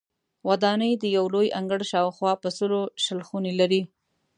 [0.49, 3.81] ودانۍ د یو لوی انګړ شاوخوا په سلو شل خونې لري.